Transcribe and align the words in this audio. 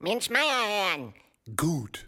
Mensch 0.00 0.30
Meier 0.30 0.94
hören. 0.94 1.12
Gut. 1.56 2.06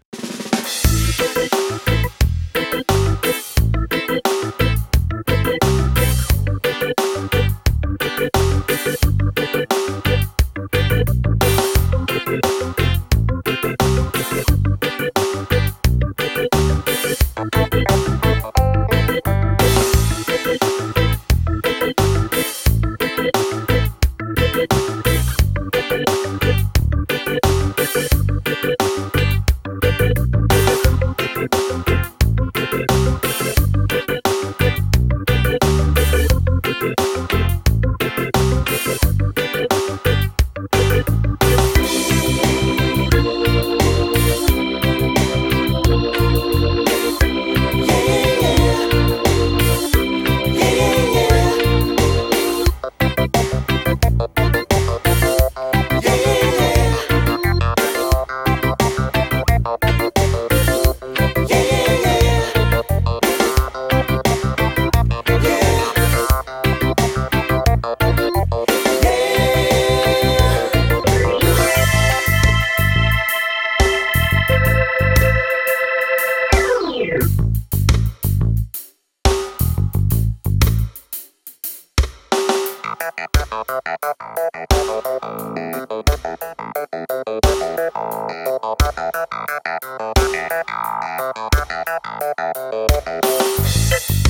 Thank 93.91 94.30